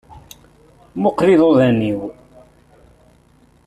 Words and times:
Muqel 1.01 1.27
iḍuḍan-iw. 1.35 1.99